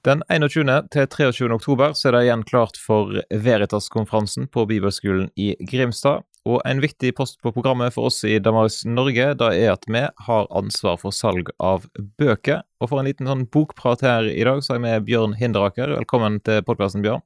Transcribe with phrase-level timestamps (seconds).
[0.00, 0.64] Den 21.
[0.88, 1.46] til 23.
[1.52, 6.24] oktober så er det igjen klart for Veritas-konferansen på Bibelskolen i Grimstad.
[6.48, 10.06] Og en viktig post på programmet for oss i Damaris Norge da er at vi
[10.08, 11.84] har ansvar for salg av
[12.16, 12.62] bøker.
[12.80, 15.92] Og for en liten sånn bokprat her i dag så har jeg med Bjørn Hinderaker.
[15.98, 17.20] Velkommen til podkasten, Bjørn.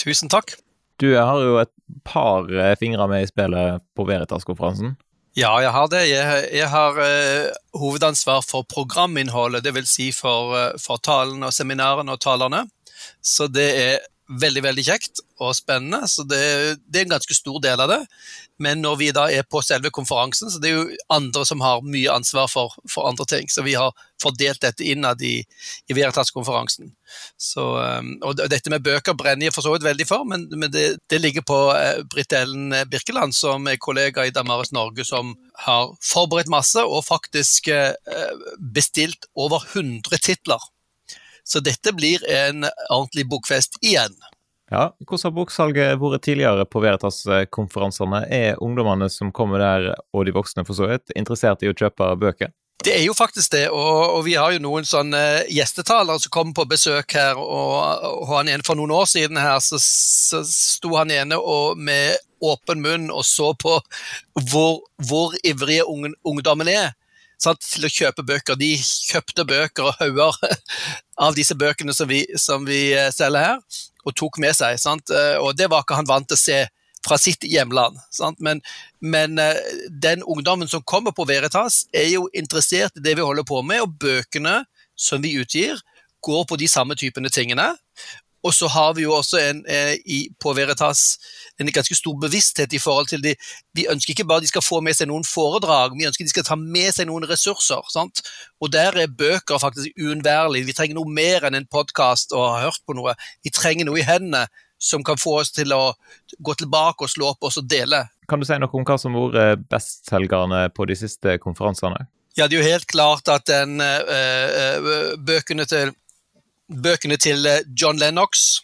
[0.00, 0.56] Tusen takk.
[0.96, 1.74] Du har jo et
[2.08, 2.48] par
[2.80, 4.96] fingre med i spillet på Veritas-konferansen.
[5.32, 6.02] Ja, jeg har det.
[6.10, 9.94] Jeg, jeg har uh, hovedansvar for programinnholdet, dvs.
[9.94, 12.66] Si for, uh, for talen og seminarene og talerne.
[13.24, 14.02] Så det er
[14.40, 16.06] veldig veldig kjekt og spennende.
[16.08, 16.40] så det,
[16.86, 18.00] det, er en ganske stor del av det.
[18.62, 21.82] Men når vi da er på selve konferansen, så det er jo andre som har
[21.82, 23.50] mye ansvar for, for andre ting.
[23.50, 23.90] Så vi har
[24.22, 25.40] fordelt dette innad i,
[25.90, 26.92] i Veritas-konferansen.
[27.56, 30.86] Um, og Dette med bøker brenner jeg for så vidt veldig for, men, men det,
[31.10, 35.34] det, ligger på uh, Britt Ellen Birkeland, som er kollega i Damaris Norge, som
[35.66, 40.70] har forberedt masse og faktisk uh, bestilt over 100 titler
[41.44, 44.14] så dette blir en ordentlig bokfest igjen.
[44.72, 48.22] Ja, Hvordan har boksalget vært tidligere på Veritas-konferansene?
[48.32, 52.08] Er ungdommene som kommer der, og de voksne for så vidt, interessert i å kjøpe
[52.16, 52.54] bøker?
[52.82, 56.56] Det er jo faktisk det, og, og vi har jo noen sånne gjestetalere som kommer
[56.56, 57.38] på besøk her.
[57.38, 57.76] og,
[58.08, 62.16] og han ene For noen år siden her, så, så sto han ene og med
[62.42, 63.76] åpen munn og så på
[64.50, 66.90] hvor, hvor ivrige ungdommen er
[67.42, 68.58] sant, til å kjøpe bøker.
[68.58, 70.38] De kjøpte bøker og hauger
[71.26, 74.78] av disse bøkene som vi, som vi, eh, selger her, og tok med seg.
[74.82, 75.10] Sant?
[75.10, 76.60] Eh, og det var ikke han vant til å se
[77.02, 77.98] fra sitt hjemland.
[78.38, 78.62] Men,
[79.00, 79.58] men, eh,
[79.90, 83.82] den ungdommen som kommer på Veritas, er jo interessert i det vi holder på med,
[83.82, 84.62] og bøkene
[84.98, 85.80] som vi utgir,
[86.22, 87.72] går på de samme typene tingene.
[88.42, 91.18] Og så har vi jo også en, eh, i, på Veritas
[91.60, 93.34] en ganske stor bevissthet i forhold til de
[93.74, 96.44] Vi ønsker ikke bare de skal få med seg noen foredrag, vi ønsker de skal
[96.44, 97.80] ta med seg noen ressurser.
[97.88, 98.24] Sant?
[98.60, 100.66] Og der er bøker faktisk uunnværlig.
[100.66, 103.14] Vi trenger noe mer enn en podkast og ha hørt på noe.
[103.44, 104.46] Vi trenger noe i hendene
[104.82, 105.94] som kan få oss til å
[106.42, 108.08] gå tilbake og slå opp oss og dele.
[108.28, 112.08] Kan du si noe om hva som har vært bestselgerne på de siste konferansene?
[112.34, 115.92] Ja, det er jo helt klart at den, øh, bøkene til
[116.68, 118.62] bøkene til eh, John Lennox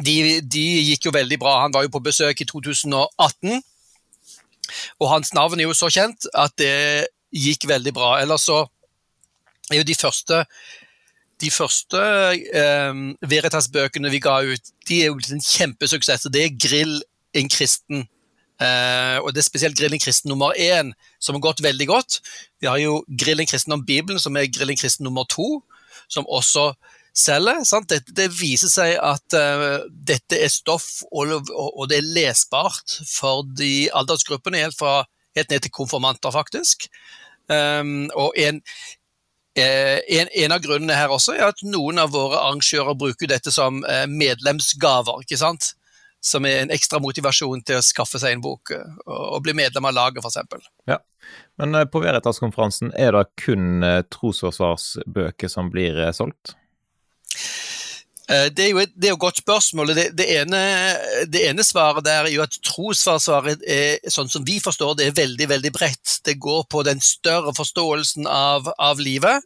[0.00, 1.58] de, de, gikk jo veldig bra.
[1.66, 3.58] Han var jo på besøk i 2018.
[5.02, 8.14] Og hans navn er jo så kjent at det gikk veldig bra.
[8.22, 8.62] Ellers så
[9.70, 10.44] er jo de første
[11.42, 11.98] de første
[12.54, 16.28] eh, Veritas-bøkene vi ga ut, de er jo en kjempesuksess.
[16.30, 17.00] Det er 'Grill
[17.34, 18.06] en kristen'.
[18.62, 22.20] Eh, og det er spesielt 'Grill en kristen' nummer én, som har gått veldig godt.
[22.60, 25.62] Vi har jo 'Grill en kristen' om Bibelen, som er 'Grill en kristen' nummer to,
[26.08, 26.74] som også
[27.12, 27.62] selger.
[27.88, 33.44] Det, det, viser seg at uh, dette er stoff, og, og, det er lesbart for
[33.58, 35.02] de aldersgruppene, helt, fra,
[35.36, 36.88] helt ned til konfirmanter, faktisk.
[37.50, 38.62] Um, og en,
[39.58, 43.52] uh, en, en, av grunnene her også er at noen av våre arrangører bruker dette
[43.52, 45.24] som uh, medlemsgaver.
[45.26, 45.74] ikke sant?
[46.22, 49.96] Som er en ekstra motivasjon til å skaffe seg en bok og, bli medlem av
[49.96, 50.68] laget, f.eks.
[50.86, 51.00] Ja.
[51.58, 53.82] Men på Veritas-konferansen er det kun
[54.14, 56.54] trosforsvarsbøker som blir solgt?
[58.30, 59.94] Eh, det er jo et, det er et godt spørsmål.
[59.96, 60.60] Det, det, ene,
[61.26, 65.18] det, ene, svaret der er jo at trosforsvaret er sånn som vi forstår det, er
[65.18, 66.18] veldig veldig bredt.
[66.26, 69.42] Det går på den større forståelsen av, av livet.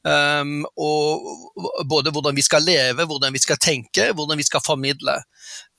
[0.00, 5.18] Um, og både hvordan vi skal leve, hvordan vi skal tenke, hvordan vi skal formidle.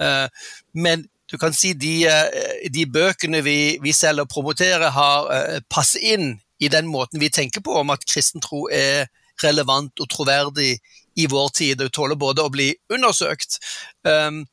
[0.01, 0.29] Uh,
[0.77, 5.59] men du kan si de, eh, de bøkene vi, vi selger og promoterer, har uh,
[5.71, 9.07] passer inn i den måten vi tenker på om at kristen tro er
[9.41, 10.75] relevant og troverdig
[11.15, 11.77] i vår tid.
[11.77, 13.59] Det tåler både å bli undersøkt,
[14.07, 14.43] um,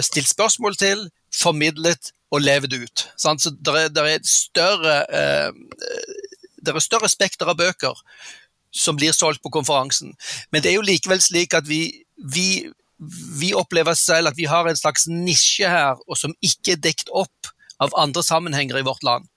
[0.00, 3.06] stilt spørsmål til, formidlet og levd ut.
[3.20, 3.44] Sant?
[3.44, 6.28] Så det er, er, større, uh,
[6.64, 7.96] det er større spekter av bøker
[8.74, 10.14] som blir solgt på konferansen.
[10.52, 11.82] Men det er jo likevel slik at vi,
[12.16, 12.68] vi,
[13.40, 17.12] vi opplever selv at vi har en slags nisje her, og som ikke er dekt
[17.12, 17.52] opp
[17.82, 19.28] av andre sammenhenger i vårt land.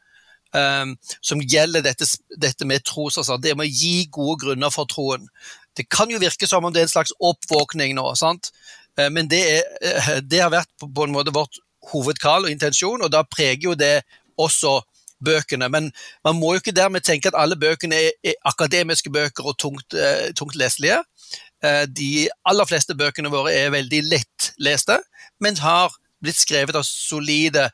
[0.51, 2.03] Um, som gjelder dette,
[2.35, 5.29] dette med trosasser, det med å gi gode grunner for troen.
[5.77, 8.51] Det kan jo virke som om det er en slags oppvåkning nå, sant?
[8.99, 11.59] Eh, men det, er, eh, det har vært på en måte vårt
[11.91, 14.01] hovedkall og intensjon, og da preger jo det
[14.41, 14.79] også
[15.23, 15.69] bøkene.
[15.69, 15.91] Men
[16.25, 20.29] man må jo ikke dermed tenke at alle bøkene er, akademiske bøker og tungt, uh,
[20.37, 21.01] tungt, leselige.
[21.93, 24.95] De aller fleste bøkene våre er veldig lettleste,
[25.45, 27.67] men har blitt skrevet av solide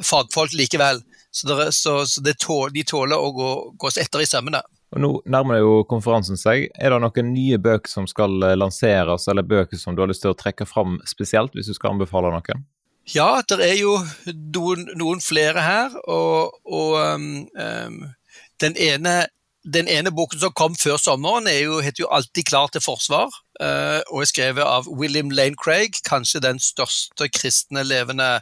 [0.00, 1.02] fagfolk likevel.
[1.34, 3.50] Så, det, så, så det tål, de tåler å gå,
[3.80, 4.62] gås etter i sømmene.
[4.94, 6.68] Og Nå nærmer det jo konferansen seg.
[6.78, 10.22] Er det noen nye bøker som skal eh, lanseres, eller bøker som du har lyst
[10.22, 12.62] til å trekke fram spesielt, hvis du skal anbefale noen?
[13.12, 13.98] Ja, det er jo
[14.54, 15.96] noen, noen flere her.
[16.08, 17.26] Og, og um,
[17.58, 17.98] um,
[18.62, 19.16] den, ene,
[19.66, 23.34] den, ene, boken som kom før sommeren, jo, heter jo 'Alltid klar til forsvar'.
[24.10, 28.40] og er skrevet av William Lane Craig, kanskje den største kristne levende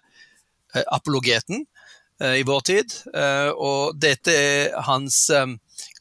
[0.88, 1.67] apologeten
[2.23, 2.95] i vår tid.
[3.59, 5.29] Og dette er hans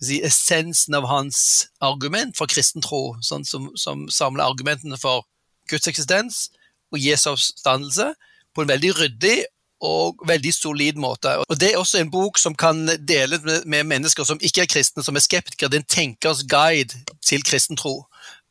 [0.02, 5.26] si, essensen av hans argument for kristen tro, sånn som, som samler argumentene for
[5.70, 6.48] Guds eksistens
[6.92, 8.12] og Jesu oppstandelse
[8.56, 9.38] på en veldig ryddig
[9.82, 11.34] og veldig solid måte.
[11.50, 15.04] Og Det er også en bok som kan deles med, mennesker som ikke er kristne,
[15.04, 15.70] som er skeptikere.
[15.70, 16.94] Det er en tenkers guide
[17.26, 18.06] til kristen tro.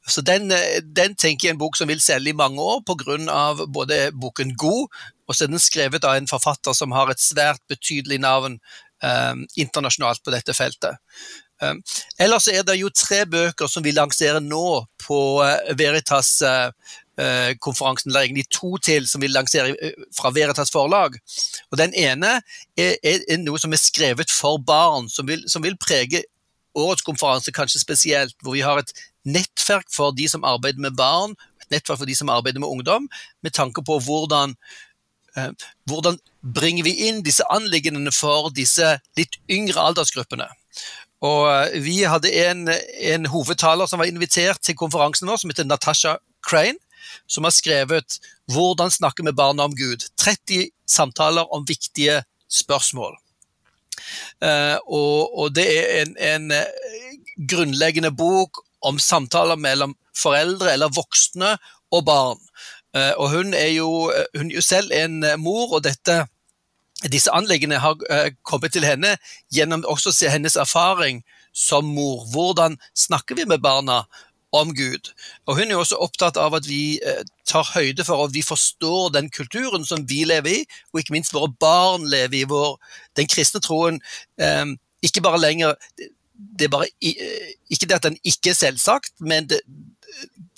[0.08, 0.50] Så den,
[0.96, 3.66] den tenker jeg er en bok som vil selge i mange år pga.
[3.66, 4.88] både boken god,
[5.28, 8.58] og så er den skrevet av en forfatter som har et svært betydelig navn
[9.56, 10.98] internasjonalt på dette feltet.
[11.60, 11.82] Um,
[12.16, 16.38] ellers er det jo tre bøker som vi lanserer nå på uh, Veritas
[17.20, 21.18] Eh, konferansen, eller egentlig to til, som vi lanserer eh, fra Veritas forlag.
[21.70, 22.38] Og Den ene
[22.78, 26.22] er, er, er noe som er skrevet for barn, som vil, som vil, prege
[26.78, 28.36] årets konferanse kanskje spesielt.
[28.42, 28.94] Hvor vi har et
[29.26, 33.10] nettverk for de som arbeider med barn, et nettverk for de som arbeider med ungdom,
[33.42, 34.80] med tanke på hvordan eh,
[35.88, 40.48] hvordan bringer vi inn disse anliggendene for disse litt yngre aldersgruppene?
[41.20, 45.68] Og eh, Vi hadde en, en hovedtaler som var invitert til konferansen vår, som heter
[45.68, 46.16] Natasha
[46.46, 46.80] Crane
[47.26, 48.18] som har skrevet
[48.50, 50.08] 'Hvordan snakke med barna om Gud'.
[50.16, 53.16] 30 samtaler om viktige spørsmål.
[54.42, 56.52] Uh, og, og, det er en, en
[57.48, 61.58] grunnleggende bok om samtaler mellom foreldre eller voksne
[61.92, 62.40] og barn.
[62.96, 66.24] Uh, og hun er, jo, hun er jo selv en mor, og dette,
[67.12, 67.96] disse anleggene har
[68.42, 69.14] kommet til henne
[69.54, 71.22] gjennom også hennes erfaring
[71.52, 72.26] som mor.
[72.32, 74.02] Hvordan snakker vi med barna
[74.52, 75.12] om Gud.
[75.46, 79.12] Og Hun er også opptatt av at vi eh, tar høyde for at vi forstår
[79.14, 82.46] den kulturen som vi lever i, og ikke minst våre barn lever i.
[82.50, 82.80] Hvor
[83.18, 84.00] den kristne troen
[84.40, 84.74] eh,
[85.06, 85.76] ikke bare lenger
[86.58, 89.60] det er bare, eh, Ikke det at den ikke er selvsagt, men det,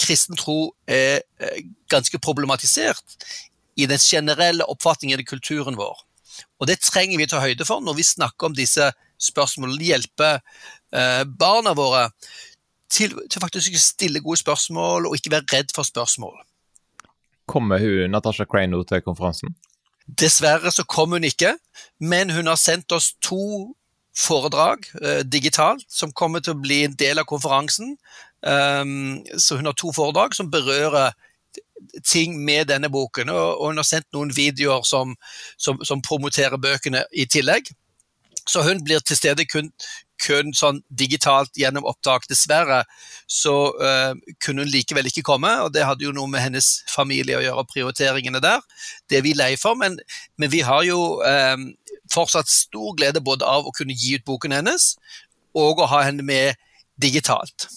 [0.01, 3.17] kristen tro er eh, ganske problematisert
[3.77, 6.05] i den generelle oppfatningen i kulturen vår.
[6.61, 8.91] Og Det trenger vi ta høyde for når vi snakker om disse
[9.23, 9.85] spørsmålene.
[9.85, 12.09] Hjelpe eh, barna våre
[12.93, 16.41] til, til faktisk å stille gode spørsmål og ikke være redd for spørsmål.
[17.51, 19.55] Kommer hun Natasha Crane til konferansen?
[20.07, 21.55] Dessverre så kom hun ikke,
[22.01, 23.73] men hun har sendt oss to
[24.17, 27.97] foredrag eh, digitalt som kommer til å bli en del av konferansen.
[28.43, 31.13] Um, så hun har to foredrag som berører
[32.07, 35.17] ting med denne boken, og hun har sendt noen videoer som,
[35.59, 37.71] som, som promoterer bøkene i tillegg.
[38.49, 39.69] Så hun blir til stede kun,
[40.23, 42.27] kun sånn digitalt gjennom opptak.
[42.31, 42.83] Dessverre
[43.31, 47.39] så uh, kunne hun likevel ikke komme, og det hadde jo noe med hennes familie
[47.39, 48.65] å gjøre, prioriteringene der.
[49.11, 49.99] Det er vi lei for, men,
[50.43, 51.71] men vi har jo um,
[52.13, 54.95] fortsatt stor glede både av å kunne gi ut boken hennes,
[55.55, 56.59] og å ha henne med
[57.03, 57.69] digitalt.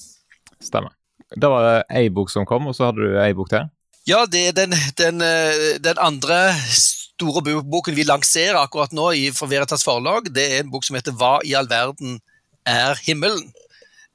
[0.63, 0.93] Stemmer.
[1.35, 3.67] Da var det ei bok som kom, og så hadde du ei bok til?
[4.05, 9.29] Ja, det er den, den, eh, den andre store boken vi lanserer akkurat nå i
[9.33, 10.29] For Veritas forlag.
[10.33, 12.19] Det er en bok som heter 'Hva i all verden
[12.65, 13.51] er himmelen.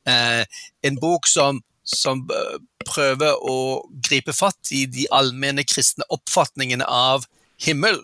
[0.07, 0.45] Eh,
[0.83, 7.27] en bok som, som, eh, prøver å gripe fatt i de allmenne kristne oppfatningene av
[7.61, 8.01] himmel.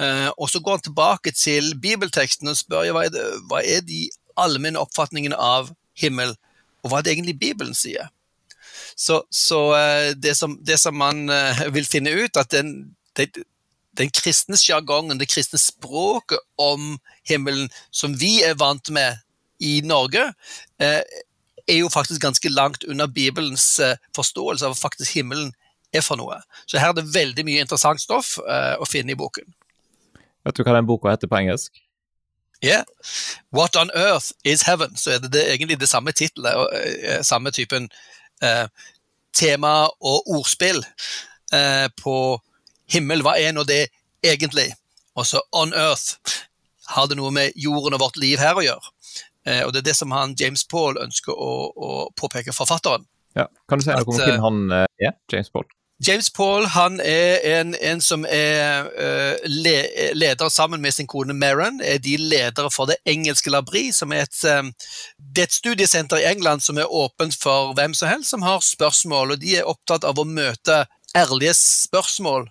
[0.00, 3.80] Eh, og så går han tilbake til bibelteksten og spør hva er, det, hva er
[3.86, 6.34] de allmenne oppfatningene av himmel,
[6.82, 8.10] og hva det egentlig Bibelen sier.
[8.96, 13.44] Så, så eh, det, som, det, som, man eh, vil finne ut, at den, den,
[13.98, 16.96] den kristne sjargongen, det kristne språket om
[17.28, 19.22] himmelen som vi er vant med
[19.62, 20.32] i Norge,
[20.82, 21.00] eh,
[21.70, 23.76] er jo faktisk ganske langt unna Bibelens
[24.16, 25.52] forståelse av hva faktisk himmelen
[25.94, 26.40] er for noe.
[26.66, 29.46] Så her er det veldig mye interessant stoff å finne i boken.
[30.42, 31.81] Vet du hva den boka heter på engelsk?
[32.62, 32.84] Yeah.
[33.50, 34.96] What on earth is heaven?
[34.96, 36.54] Så er det, det egentlig det samme tittelet,
[37.26, 37.88] samme typen
[38.42, 38.68] eh,
[39.34, 40.84] tema og ordspill
[41.52, 42.16] eh, på
[42.92, 43.24] himmel.
[43.26, 43.86] Hva er nå det
[44.22, 44.70] egentlig?
[45.18, 46.38] Og så on earth.
[46.92, 48.92] Har det noe med jorden og vårt liv her å gjøre?
[49.46, 53.06] Eh, og Det er det som han James Paul ønsker å, å påpeke, forfatteren.
[53.38, 53.48] Ja.
[53.68, 55.66] Kan du si noe om hvem eh, han eh, er, James Paul?
[56.06, 59.74] James Paul han er en, en som er uh, le,
[60.18, 61.78] leder sammen med sin kone Maron.
[61.84, 64.72] er De ledere for det engelske Labri, som er et, um,
[65.36, 69.36] er et studiesenter i England som er åpent for hvem som helst som har spørsmål.
[69.36, 70.82] og De er opptatt av å møte
[71.14, 72.48] ærlige spørsmål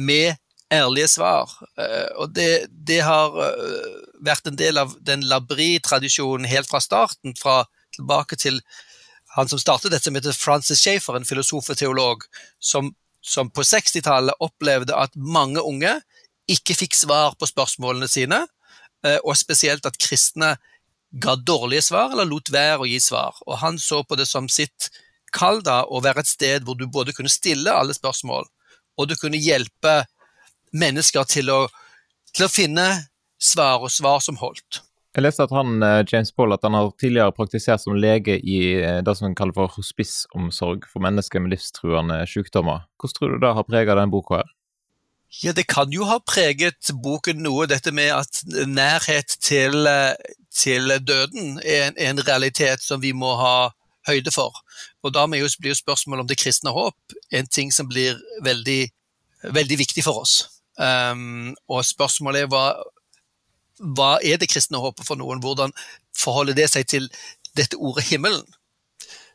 [0.00, 0.40] med
[0.72, 1.52] ærlige svar.
[1.76, 7.36] Uh, og det, det har uh, vært en del av den Labri-tradisjonen helt fra starten,
[7.36, 7.66] fra
[7.98, 8.62] tilbake til
[9.34, 12.22] han som startet dette, som heter Francis Schaefer, en filosof og teolog,
[12.62, 15.96] som, som på 60-tallet opplevde at mange unge
[16.50, 18.44] ikke fikk svar på spørsmålene sine,
[19.06, 20.54] eh, og spesielt at kristne
[21.14, 23.34] ga dårlige svar eller lot være å gi svar.
[23.46, 24.90] Og Han så på det som sitt
[25.34, 28.46] Kalda å være et sted hvor du både kunne stille alle spørsmål,
[28.94, 30.04] og du kunne hjelpe
[30.70, 31.60] mennesker til å,
[32.30, 32.86] til å finne
[33.42, 34.83] svar og svar som holdt.
[35.14, 38.58] Jeg leste at han, eh, James Paul at han har tidligere praktisert som lege i
[38.82, 42.88] eh, det som han kaller for hospiceomsorg for mennesker med livstruende sykdommer.
[42.98, 44.42] Hvordan tror du det har preget den boka?
[44.42, 44.50] her?
[45.42, 50.14] Ja, Det kan jo ha preget boken noe, dette med at nærhet til, eh,
[50.50, 53.70] til døden er en, en, realitet som vi må ha
[54.08, 54.50] høyde for.
[55.04, 58.90] Og Da blir jo spørsmålet om det kristne håp en ting som blir veldig,
[59.46, 60.48] veldig viktig for oss.
[60.74, 62.74] Um, og spørsmålet er hva,
[63.80, 65.42] hva er det kristne håpet for noen?
[65.42, 65.74] Hvordan
[66.18, 67.08] forholder det seg til
[67.58, 68.44] dette ordet himmelen?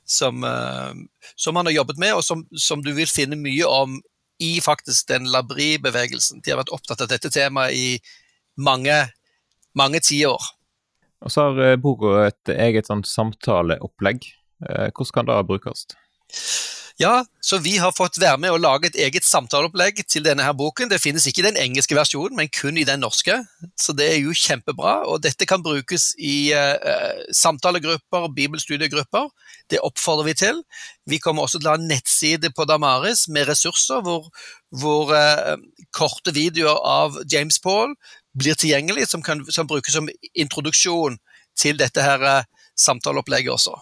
[0.09, 0.95] Som, uh,
[1.37, 3.99] som han har jobbet med, og som, som, du vil finne mye om
[4.41, 6.41] i faktisk den labri-bevegelsen.
[6.41, 7.99] De har vært opptatt av dette temaet i
[8.57, 8.95] mange,
[9.77, 10.49] mange tiår.
[11.19, 14.31] Og så har uh, boka et eget sånn samtaleopplegg.
[14.63, 15.85] Uh, hvordan kan det brukes?
[16.99, 20.51] Ja, så vi har fått være med og lage et eget samtaleopplegg til denne her
[20.51, 20.89] boken.
[20.91, 23.37] Det finnes ikke i den engelske versjonen, men kun i den norske.
[23.79, 24.97] Så det er jo kjempebra.
[25.07, 29.31] Og dette kan brukes i uh, samtalegrupper, bibelstudiegrupper.
[29.71, 30.61] Det oppfordrer vi til.
[31.07, 34.27] Vi kommer også til å ha en nettside på Damaris med ressurser hvor,
[34.83, 35.55] hvor uh,
[35.95, 37.95] korte videoer av James Paul
[38.35, 41.15] blir tilgjengelig, som kan som brukes som introduksjon
[41.55, 43.79] til dette her uh, samtaleopplegget også.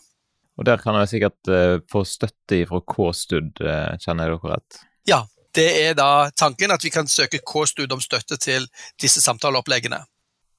[0.57, 4.79] Og der kan jeg sikkert uh, få støtte fra K-Stud, uh, kjenner jeg dere rett?
[5.07, 5.21] Ja,
[5.57, 8.67] det er da tanken at vi kan søke K-Stud om støtte til
[9.01, 10.01] disse samtaleoppleggene.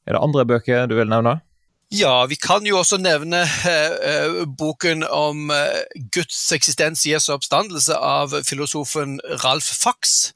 [0.06, 1.40] Er det andre bøker du vil nevne?
[1.90, 5.50] Ja, vi kan jo også nevne uh, boken om
[6.14, 10.32] Guds eksistens, Jesu oppstandelse av filosofen Ralf Fax.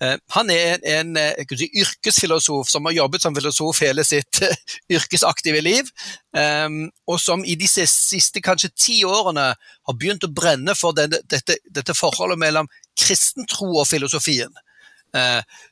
[0.00, 4.40] Eh, han er en, en eh, si, yrkesfilosof som har jobbet som filosof hele sitt
[4.40, 4.54] uh,
[4.96, 5.90] yrkesaktive liv,
[6.32, 11.20] um, og som i disse siste kanskje ti årene har begynt å brenne for denne,
[11.28, 14.52] dette, dette, forholdet mellom kristentro og filosofien.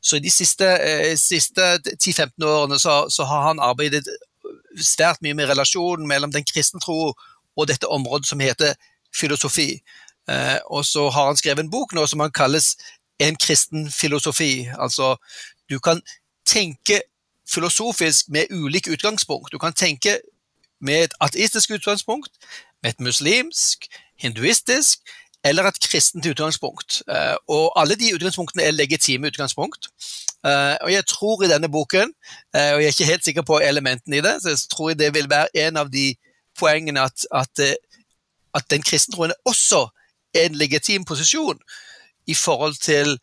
[0.03, 0.67] Så i de siste,
[1.15, 4.03] siste 10-15 årene så, så, har han arbeidet
[4.83, 8.75] svært mye med relasjonen mellom den kristne tro og dette området som heter
[9.15, 9.77] filosofi.
[10.67, 12.73] og så har han skrevet en bok nå som han kalles
[13.19, 14.69] en kristen filosofi.
[14.79, 15.17] Altså,
[15.71, 16.03] du kan
[16.47, 17.03] tenke
[17.49, 19.53] filosofisk med ulike utgangspunkt.
[19.53, 20.21] Du kan tenke
[20.81, 22.31] med et ateistisk utgangspunkt,
[22.83, 23.87] med et muslimsk,
[24.19, 24.99] hinduistisk
[25.45, 27.03] eller et kristent utgangspunkt.
[27.09, 29.89] Eh, og alle de utgangspunktene er legitime utgangspunkt.
[30.47, 32.13] Eh, og jeg tror i denne boken,
[32.55, 35.15] eh, og jeg er ikke helt sikker på elementene i det, så jeg tror det
[35.15, 36.15] vil være en av de
[36.59, 37.77] poengene at, at,
[38.55, 39.89] at den kristentroen er også
[40.35, 41.59] en legitim posisjon
[42.29, 43.17] i forhold til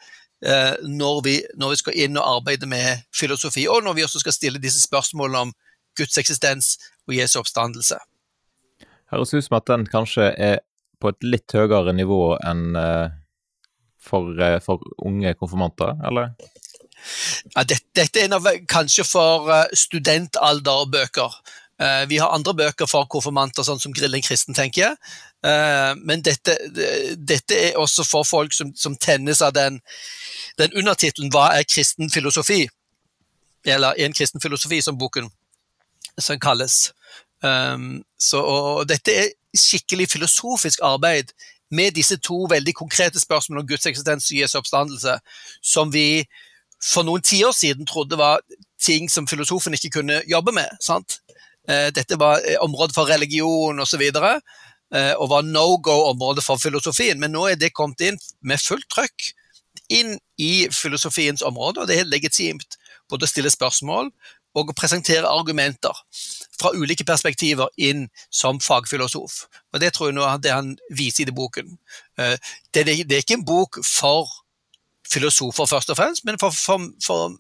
[0.46, 4.24] eh, når, vi, når, vi, skal inn og arbeide med filosofi, og når vi også
[4.24, 5.54] skal stille disse spørsmålene om
[5.98, 6.76] Guds eksistens
[7.08, 8.00] og Jesu oppstandelse.
[9.14, 10.58] Høres ut som at den kanskje er
[11.02, 13.14] på et litt høyere nivå enn eh,
[14.06, 16.34] for, eh, for, unge konfirmanter, eller?
[17.54, 21.36] Ja, dette, dette er en av kanskje for uh, studentalderbøker.
[21.82, 25.00] Uh, vi har andre bøker for konfirmanter, sånn som Grilling kristen, tenker jeg.
[25.44, 26.56] Uh, men dette,
[27.20, 29.82] dette, er også for folk som, som tennes av den,
[30.58, 32.70] den undertittelen 'Hva er kristen filosofi?'
[33.66, 35.30] Eller 'En kristen filosofi', som boken
[36.20, 36.94] som kalles.
[37.44, 41.34] Um, så, og, dette er skikkelig filosofisk arbeid
[41.72, 45.18] med disse to veldig konkrete spørsmålene om Guds eksistens og Jesu oppstandelse,
[45.64, 46.24] som vi
[46.84, 48.40] for noen tiår siden trodde var
[48.82, 50.70] ting som filosofen ikke kunne jobbe med.
[50.82, 51.20] sant?
[51.68, 54.04] Eh, dette var område området for religion osv.
[54.16, 54.42] Og,
[54.96, 57.20] eh, og var no go-område for filosofien.
[57.20, 59.34] Men nå er det kommet inn med fullt trøkk
[59.90, 62.78] inn i filosofiens område, og det er legitimt
[63.10, 64.10] både å stille spørsmål
[64.56, 65.94] og å presentere argumenter
[66.56, 69.46] fra ulike perspektiver inn som fagfilosof.
[69.74, 71.78] Og Det tror jeg nå er det han viser i det boken.
[72.74, 74.32] Det er ikke en bok for
[75.06, 77.36] filosofer først og fremst, men for, for, for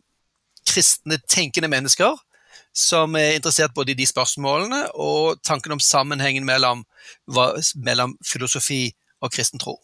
[0.68, 2.20] kristne, tenkende mennesker
[2.76, 6.84] som er interessert både i de spørsmålene og tanken om sammenhengen mellom,
[7.80, 8.90] mellom filosofi
[9.24, 9.78] og kristen tro.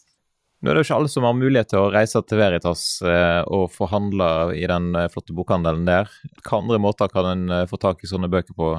[0.62, 3.42] Nå er det jo ikke alle som har mulighet til å reise til Veritas eh,
[3.50, 6.12] og forhandle i den eh, flotte bokhandelen der.
[6.36, 8.76] Hvilke andre måter kan en eh, få tak i sånne bøker på?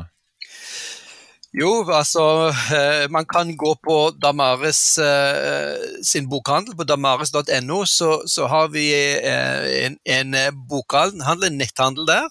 [1.53, 2.49] Jo, altså
[3.13, 4.95] man kan gå på Damaris
[6.09, 6.73] sin bokhandel.
[6.79, 8.87] På damaris.no så, så, har vi
[9.29, 10.39] en, en
[10.71, 12.31] bokhandel, netthandel der.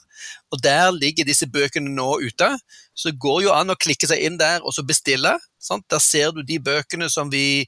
[0.51, 2.49] Og Der ligger disse bøkene nå ute.
[2.93, 5.37] Så det går jo an å klikke seg inn der og så bestille.
[5.59, 5.87] Sant?
[5.89, 7.65] Der ser du de bøkene som vi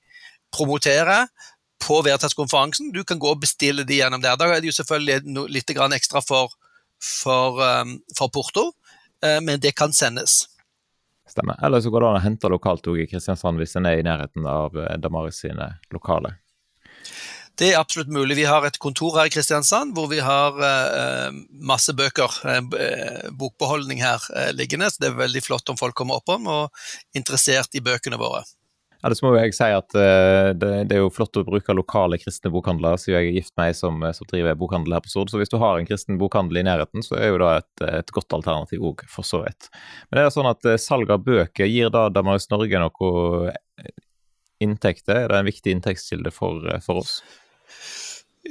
[0.54, 1.30] promoterer
[1.84, 2.92] på Veritas-konferansen.
[2.92, 4.38] Du kan gå og bestille de gjennom der.
[4.40, 6.54] Da er det jo selvfølgelig litt ekstra for,
[7.00, 8.72] for, um, for porto,
[9.24, 10.46] uh, men det kan sendes.
[11.28, 11.58] Stemmer.
[11.64, 14.06] Eller så går det an å hente lokalt òg i Kristiansand hvis en er i
[14.06, 16.36] nærheten av eh, Damaris sine lokaler.
[17.60, 18.36] Det er absolutt mulig.
[18.40, 24.02] Vi har et kontor her i Kristiansand hvor vi har eh, masse bøker, eh, bokbeholdning
[24.02, 24.90] her eh, liggende.
[24.90, 28.42] Så det er veldig flott om folk kommer oppom og er interessert i bøkene våre.
[29.04, 32.16] Ja, det må jeg si at uh, det, det, er jo flott å bruke lokale
[32.22, 35.34] kristne bokhandlere, siden jeg er gift med ei som, som, driver bokhandel her på Stord.
[35.34, 38.14] Så hvis du har en kristen bokhandel i nærheten, så er jo det et, et
[38.16, 39.68] godt alternativ òg, for så vidt.
[40.08, 43.52] Men det er sånn at salg av bøker gir da Damaris Norge noe
[44.64, 45.26] inntekter?
[45.26, 47.18] Er det en viktig inntektskilde for, for oss?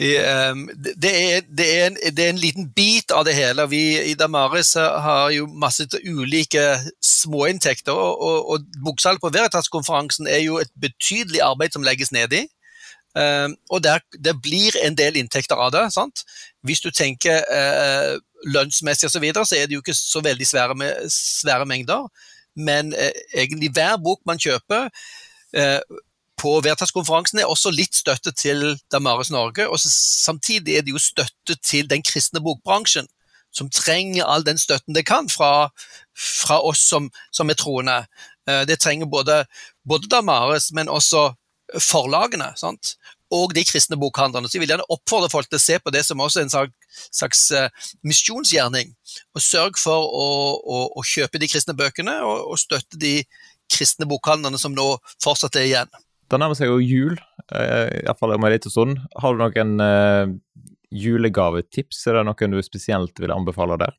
[0.00, 3.66] Ehm, det er, det, er en, det er, en, liten bit av det hele.
[3.68, 6.64] Vi i Damaris har jo masse ulike
[7.04, 7.92] småinntekter.
[7.92, 12.46] Og, og, og Boksalg på Veritas-konferansen er jo et betydelig arbeid som legges ned i.
[13.12, 15.84] Um, og der, det blir en del inntekter av det.
[15.92, 16.24] sant?
[16.64, 18.16] Hvis du tenker uh,
[18.48, 22.08] lønnsmessig osv., så, videre, så er det jo ikke så veldig svære, med, svære mengder.
[22.56, 26.00] Men uh, egentlig hver bok man kjøper uh,
[26.42, 29.68] på Veritas-konferansen er også litt støtte til Damaris Norge.
[29.68, 33.06] og Samtidig er det jo støtte til den kristne bokbransjen,
[33.54, 35.68] som trenger all den støtten det kan fra,
[36.16, 38.00] fra oss som, som, er troende.
[38.48, 39.44] Eh, det trenger både,
[39.88, 41.30] både Damaris, men også
[41.80, 42.52] forlagene.
[42.56, 42.96] Sant?
[43.32, 44.48] Og de kristne bokhandlerne.
[44.48, 46.98] Så jeg vil gjerne oppfordre folk til å se på det som også en slags,
[47.08, 48.92] slags uh, misjonsgjerning.
[49.32, 50.28] Og sørg for å,
[50.60, 53.20] å, å, kjøpe de kristne bøkene, og, og støtte de
[53.72, 54.88] kristne bokhandlerne som nå
[55.24, 56.02] fortsatt er igjen.
[56.32, 57.18] Det nærmer seg jo jul,
[57.52, 59.00] uh, iallfall om en liten stund.
[59.20, 60.30] Har du noen uh,
[60.88, 62.06] julegavetips?
[62.08, 63.98] Er det noen du spesielt vil anbefale der?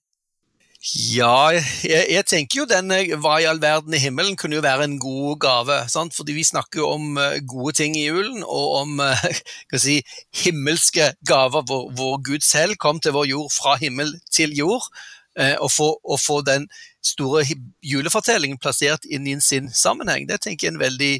[1.13, 4.63] Ja, jeg, jeg, tenker jo den eh, Hva i all verden i himmelen kunne jo
[4.65, 5.77] være en god gave.
[5.93, 6.15] Sant?
[6.17, 9.03] Fordi vi snakker jo om gode ting i julen, og om
[9.85, 10.01] si,
[10.41, 14.89] himmelske gaver hvor, hvor, Gud selv kom til vår jord fra himmel til jord.
[15.33, 16.67] Og få, og få den
[17.01, 17.41] store
[17.81, 20.27] julefortellingen plassert inn i sin sammenheng.
[20.29, 21.13] Det tenker jeg er en veldig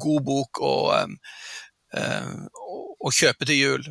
[0.00, 0.74] god bok å,
[1.04, 1.16] um,
[3.04, 3.86] å kjøpe til jul.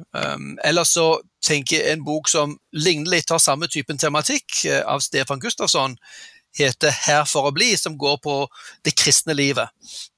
[0.66, 1.08] Ellers så
[1.46, 5.98] tenker jeg en bok som ligner litt, har samme typen tematikk, uh, av Stefan Gustafsson,
[6.58, 8.48] heter 'Her for å bli', som går på
[8.86, 9.70] det kristne livet.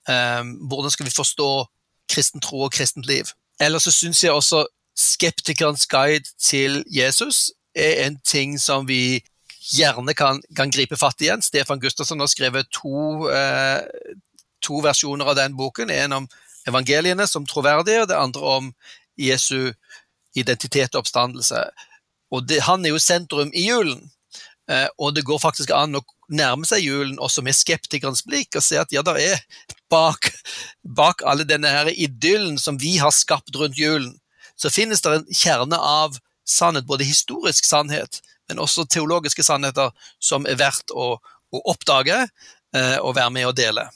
[0.06, 1.66] Hvordan skal vi forstå
[2.12, 3.32] kristen tro og kristent liv?
[3.60, 9.24] Ellers så syns jeg også 'Skeptikerens guide til Jesus' er en ting som vi
[9.76, 11.42] gjerne kan, kan gripe fatt i igjen.
[11.42, 13.82] Stefan Gustafsson har skrevet to, eh,
[14.66, 15.94] to versjoner av den boken.
[15.94, 16.28] En om
[16.68, 18.72] evangeliene som troverdige, og det andre om
[19.22, 19.74] Jesu
[20.36, 21.62] identitet og oppstandelse.
[22.34, 24.10] Og det, Han er jo sentrum i julen,
[24.70, 28.66] eh, og det går faktisk an å nærme seg julen også med skeptikerens blikk og
[28.66, 29.42] se at ja, der er
[29.94, 30.32] bak,
[30.98, 34.16] bak alle denne her idyllen som vi har skapt rundt julen,
[34.58, 40.46] så finnes det en kjerne av sannhet, både historisk sannhet, men også teologiske sannheter som
[40.50, 41.16] er verdt å,
[41.54, 43.88] å oppdage eh, og være med å dele.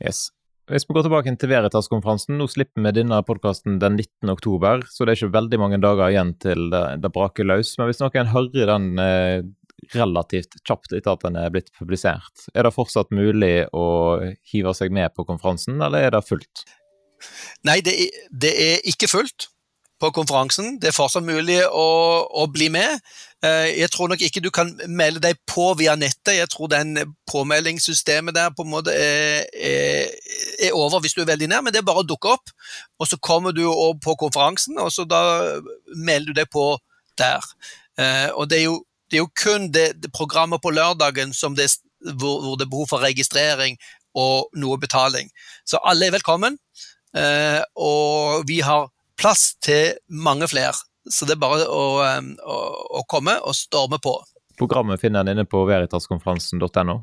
[0.00, 0.28] Yes.
[0.70, 4.30] Hvis vi går tilbake til Veritas-konferansen, nå slipper vi denne podkasten den 19.
[4.30, 7.72] oktober, så det er ikke veldig mange dager igjen til det, det braker løs.
[7.78, 9.40] Men hvis noen hører den eh,
[9.96, 13.86] relativt kjapt etter at den er blitt publisert, er det fortsatt mulig å
[14.52, 16.64] hive seg med på konferansen, eller er det fullt?
[17.66, 19.50] Nei, det er, det er ikke fullt
[20.00, 20.78] på konferansen.
[20.80, 21.88] Det er fortsatt mulig å,
[22.24, 23.00] å, bli med.
[23.44, 26.38] Eh, jeg tror nok ikke du kan melde deg på via nettet.
[26.38, 26.94] Jeg tror den
[27.30, 30.14] påmeldingssystemet der på en måte er, er,
[30.56, 32.52] er, over hvis du er veldig nær, men det er bare å dukke opp.
[33.00, 33.66] Og så kommer du
[34.04, 35.22] på konferansen, og så da
[35.92, 36.72] melder du deg på
[37.20, 37.44] der.
[38.00, 38.78] Eh, og det er jo,
[39.10, 41.68] det er jo kun det, det programmet på lørdagen det,
[42.16, 43.76] hvor, hvor, det er behov for registrering
[44.16, 45.28] og noe betaling.
[45.68, 46.56] Så alle er velkommen.
[47.16, 48.88] Eh, og vi har
[49.20, 50.74] plass til mange flere.
[51.10, 52.58] Så det er bare å, å,
[53.00, 54.16] å komme og storme på.
[54.60, 56.98] Programmet finner en inne på veritaskonferansen.no?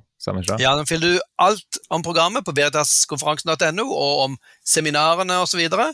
[0.58, 5.56] Ja, den finner du alt om programmet på veritaskonferansen.no, og om seminarene osv.
[5.56, 5.88] Så, videre.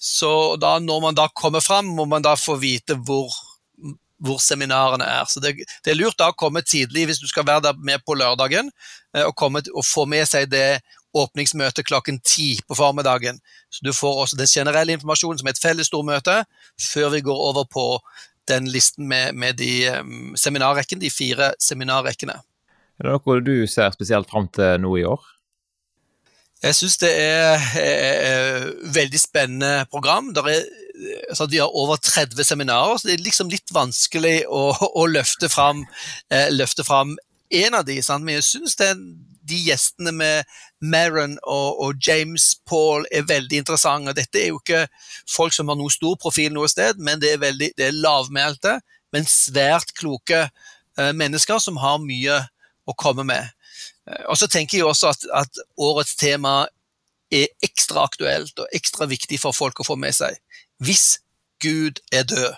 [0.00, 3.32] så da, når man da kommer fram, må man da få vite hvor,
[4.20, 5.28] hvor seminarene er.
[5.28, 8.04] Så det, det, er lurt da å komme tidlig hvis du skal være der med
[8.04, 8.68] på lørdagen,
[9.16, 10.82] eh, og, komme, og få med seg det
[11.14, 13.40] åpningsmøte klokken ti på formiddagen.
[13.70, 16.42] Så du får også den generelle informasjonen som er et felles stormøte,
[16.80, 17.86] før vi går over på
[18.50, 22.40] den listen med, med de um, seminarrekken, de fire seminarrekkene.
[23.00, 25.22] Er det noe du ser spesielt fram til nå i år?
[26.62, 30.28] Jeg syns det er, et veldig spennende program.
[30.30, 30.60] Er,
[31.28, 35.50] altså vi har over 30 seminarer, så det er liksom litt vanskelig å, å løfte,
[35.50, 35.82] fram,
[36.30, 36.46] eh,
[37.66, 38.24] en av de, sant?
[38.24, 38.78] men jeg syns
[39.48, 40.48] de gjestene med
[40.80, 44.14] Maron og, og, James Paul er veldig interessante.
[44.16, 44.84] Dette er jo ikke
[45.30, 48.78] folk som har noen stor profil noe sted, men det er, veldig, det er lavmælte,
[49.12, 52.38] men svært kloke uh, mennesker som har mye
[52.88, 53.50] å komme med.
[54.08, 56.62] Eh, og så tenker jeg også at, at, årets tema
[57.32, 60.36] er ekstra aktuelt og ekstra viktig for folk å få med seg.
[60.82, 61.22] Hvis
[61.62, 62.54] Gud er død.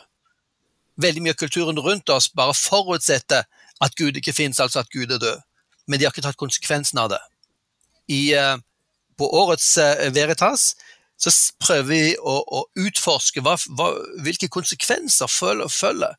[0.96, 3.44] Veldig mye av kulturen rundt oss bare forutsetter
[3.84, 5.42] at Gud ikke finnes, altså at Gud er død.
[5.86, 7.20] Men de har ikke tatt konsekvensen av det.
[8.12, 8.56] I, uh,
[9.18, 10.72] på årets uh, Veritas
[11.20, 11.30] så
[11.62, 13.92] prøver vi å, å utforske hva, hva,
[14.24, 16.16] hvilke konsekvenser følger, følger,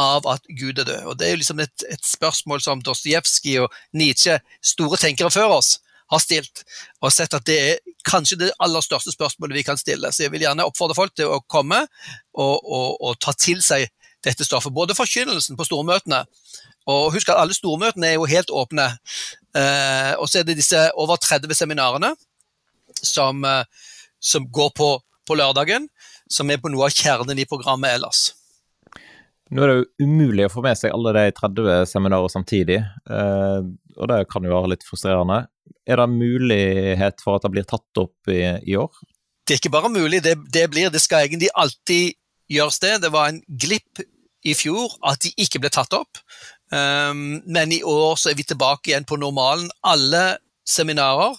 [0.00, 1.04] av at Gud er død.
[1.04, 5.58] Og Det er jo liksom et, et spørsmål som Dostojevskij og Nietzsche, store tenkere før
[5.58, 5.76] oss,
[6.12, 6.64] har stilt,
[7.00, 10.10] og sett at det er kanskje det aller største spørsmålet vi kan stille.
[10.12, 13.86] Så jeg vil gjerne oppfordre folk til å komme og, og, og ta til seg
[14.24, 14.74] dette stoffet.
[14.74, 16.24] Både forkynnelsen på stormøtene,
[16.90, 18.88] og husk at alle stormøtene er jo helt åpne.
[19.54, 22.12] Eh, og så er det disse over 30 seminarene
[23.02, 23.64] som, eh,
[24.20, 24.92] som går på,
[25.28, 25.88] på lørdagen,
[26.30, 28.32] som er på noe av kjernen i programmet ellers.
[29.52, 33.58] Nå er det jo umulig å få med seg alle de 30 seminarer samtidig, eh,
[33.98, 35.42] og det kan jo være litt frustrerende.
[35.84, 38.90] Er det mulighet for at det blir tatt opp i, i år?
[39.44, 42.14] Det er ikke bare mulig, det, det, blir, det skal egentlig alltid
[42.52, 42.92] gjøres det.
[43.04, 44.00] Det var en glipp
[44.46, 46.20] i fjor at de ikke ble tatt opp,
[46.72, 49.70] um, men i år så er vi tilbake igjen på normalen.
[49.86, 51.36] Alle seminarer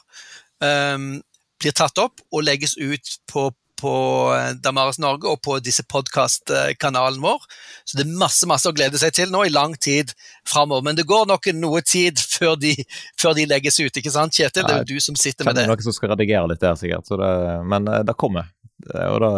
[0.64, 1.18] um,
[1.62, 3.50] blir tatt opp og legges ut på
[3.84, 7.42] på eh, Damaris Norge og på disse podkastkanalen vår.
[7.84, 10.14] Så det er masse masse å glede seg til nå i lang tid
[10.48, 10.86] framover.
[10.88, 12.76] Men det går nok noe tid før de,
[13.20, 14.68] før de legges ut, ikke sant Kjetil?
[14.68, 15.66] Det er jo du som sitter med det.
[15.66, 17.12] Det er noen som skal redigere litt der, sikkert.
[17.12, 17.34] Det,
[17.74, 18.50] men eh, det kommer.
[18.84, 19.34] Og da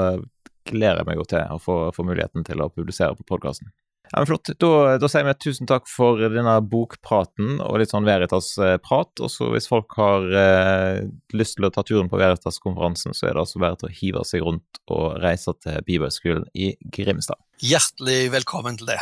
[0.65, 3.69] gleder jeg meg jo til å få, få muligheten til å publisere på podkasten.
[4.11, 4.51] Ja, men Flott.
[4.61, 9.23] Da, da, sier vi tusen takk for denne bokpraten og litt sånn Veritas-prat.
[9.25, 11.01] Og så hvis folk har eh,
[11.35, 14.25] lyst til å ta turen på Veritas-konferansen, så er det altså bare til å hive
[14.27, 17.41] seg rundt og reise til Bibelskolen i Grimstad.
[17.65, 19.01] Hjertelig velkommen til det.